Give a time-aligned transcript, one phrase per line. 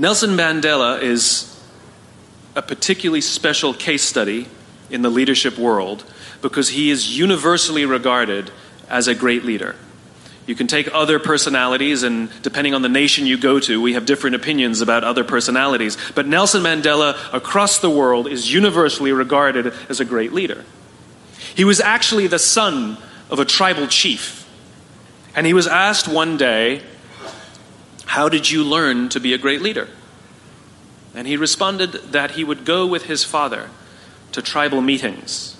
[0.00, 1.60] Nelson Mandela is
[2.54, 4.46] a particularly special case study
[4.90, 6.04] in the leadership world
[6.40, 8.52] because he is universally regarded
[8.88, 9.74] as a great leader.
[10.46, 14.06] You can take other personalities, and depending on the nation you go to, we have
[14.06, 15.98] different opinions about other personalities.
[16.14, 20.64] But Nelson Mandela, across the world, is universally regarded as a great leader.
[21.56, 22.98] He was actually the son
[23.30, 24.48] of a tribal chief.
[25.34, 26.82] And he was asked one day,
[28.18, 29.86] How did you learn to be a great leader?
[31.14, 33.70] And he responded that he would go with his father
[34.32, 35.56] to tribal meetings.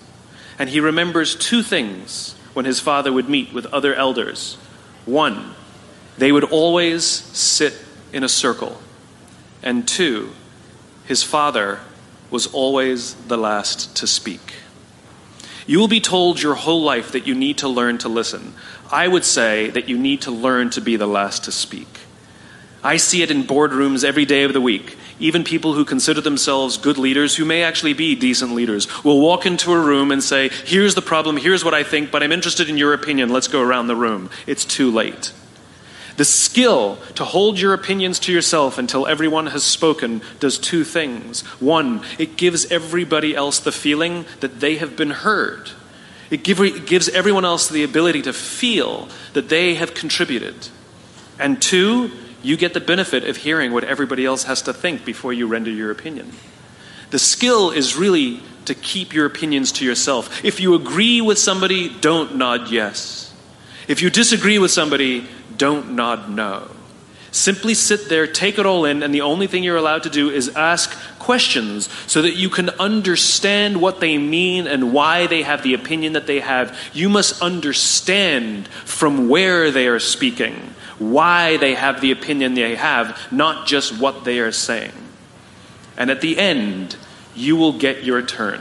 [0.58, 4.56] And he remembers two things when his father would meet with other elders.
[5.06, 5.54] One,
[6.16, 7.74] they would always sit
[8.12, 8.82] in a circle.
[9.62, 10.32] And two,
[11.04, 11.78] his father
[12.28, 14.54] was always the last to speak.
[15.64, 18.54] You will be told your whole life that you need to learn to listen.
[18.90, 21.86] I would say that you need to learn to be the last to speak.
[22.82, 24.96] I see it in boardrooms every day of the week.
[25.18, 29.46] Even people who consider themselves good leaders, who may actually be decent leaders, will walk
[29.46, 32.68] into a room and say, Here's the problem, here's what I think, but I'm interested
[32.68, 34.30] in your opinion, let's go around the room.
[34.46, 35.32] It's too late.
[36.18, 41.42] The skill to hold your opinions to yourself until everyone has spoken does two things.
[41.60, 45.70] One, it gives everybody else the feeling that they have been heard.
[46.30, 50.68] It, give, it gives everyone else the ability to feel that they have contributed.
[51.38, 52.10] And two,
[52.42, 55.70] you get the benefit of hearing what everybody else has to think before you render
[55.70, 56.32] your opinion.
[57.10, 60.44] The skill is really to keep your opinions to yourself.
[60.44, 63.34] If you agree with somebody, don't nod yes.
[63.88, 66.70] If you disagree with somebody, don't nod no.
[67.30, 70.30] Simply sit there, take it all in, and the only thing you're allowed to do
[70.30, 75.62] is ask questions so that you can understand what they mean and why they have
[75.62, 76.78] the opinion that they have.
[76.94, 83.18] You must understand from where they are speaking why they have the opinion they have,
[83.30, 84.92] not just what they are saying.
[85.96, 86.96] And at the end,
[87.34, 88.60] you will get your turn.